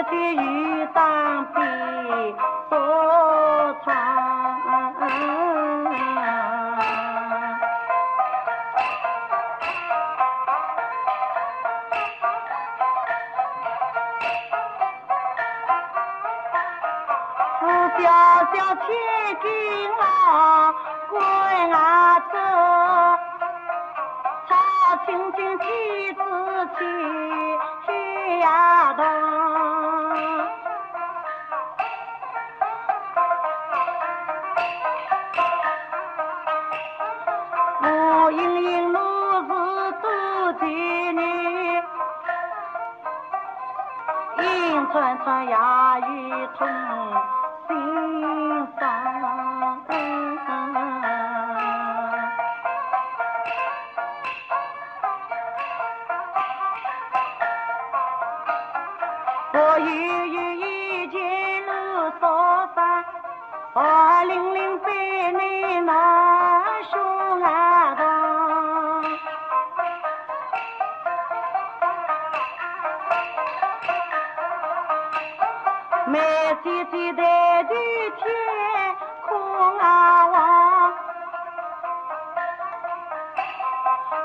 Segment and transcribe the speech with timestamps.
[0.00, 1.60] 问起去遇上比
[2.70, 2.74] 所
[3.84, 3.90] 长。
[17.98, 18.06] 小
[18.54, 18.86] 小千
[19.42, 19.46] 军
[20.00, 20.72] 啊，
[21.10, 21.20] 归
[21.72, 22.34] 啊走，
[24.48, 24.50] 草
[25.04, 26.09] 青青旗
[44.90, 46.66] 阴川川呀雨痛。
[59.52, 60.19] 我悠悠一
[76.10, 76.18] 妹
[76.64, 78.26] 姐姐抬头天
[79.28, 80.92] 空啊望，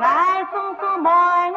[0.00, 1.52] 暗松松满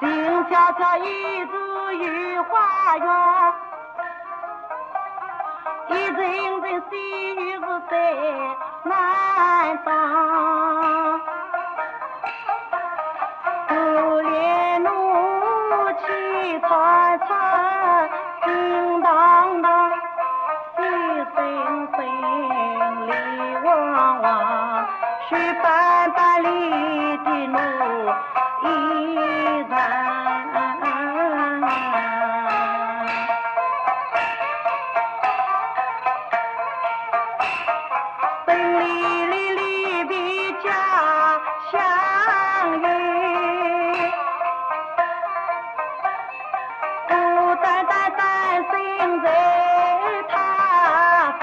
[0.00, 0.08] 静
[0.48, 1.52] 悄悄一枝
[1.96, 3.06] 雨花园，
[5.88, 7.60] 一阵阵细雨是
[7.90, 7.94] 在
[8.84, 9.27] 南
[41.70, 42.84] 家乡远，
[47.08, 47.12] 孤
[47.62, 48.72] 单单单身
[49.22, 49.26] 在
[50.30, 50.32] 他
[51.40, 51.42] 方。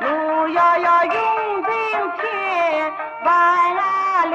[0.00, 1.12] 路遥遥永
[1.62, 1.70] 定
[2.16, 2.22] 千
[3.22, 3.30] 万
[4.30, 4.34] 里，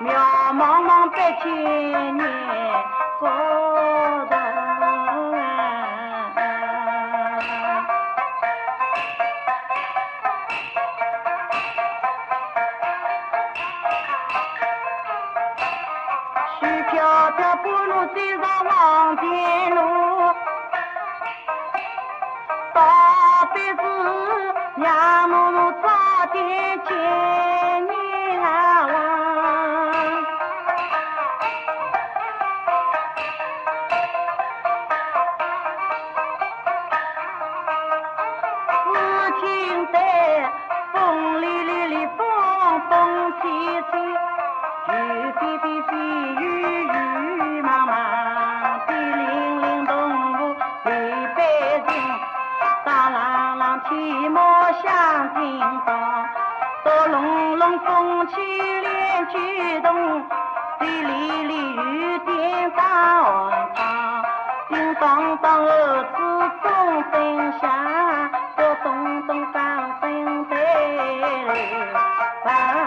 [0.00, 0.06] 渺
[0.52, 1.44] 茫茫百千
[2.16, 2.26] 年
[3.19, 3.25] 高
[4.25, 4.33] 头
[5.35, 5.39] 啊。
[16.59, 16.91] 雪飘
[17.31, 18.17] 飘，半路追
[39.40, 39.98] 只听得
[40.92, 42.26] 风里里里，风
[42.88, 43.42] 风起
[43.90, 43.92] 起。
[44.88, 44.92] 雨
[45.32, 46.42] 飞飞飞，雨
[46.84, 47.90] 雨茫茫，
[48.86, 49.92] 地灵灵动
[50.32, 50.90] 物泪
[51.34, 51.38] 百
[51.86, 51.90] 姓，
[52.84, 53.16] 当啷
[53.58, 54.40] 啷铁帽
[54.82, 54.84] 响
[55.34, 56.28] 叮当，
[56.84, 60.22] 哆隆隆风起连举动，
[60.78, 64.24] 地里里雨点打碗汤，
[64.68, 66.16] 叮当当儿子
[66.62, 66.68] 钟
[67.12, 67.68] 声响，
[72.46, 72.85] पापा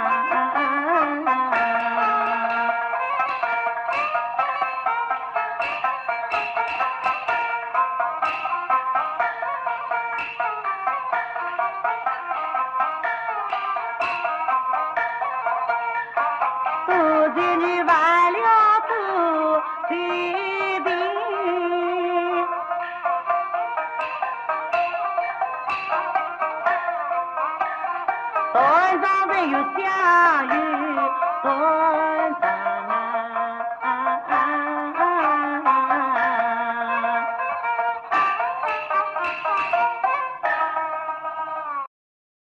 [29.48, 31.12] 有讲有
[31.44, 32.49] 断肠。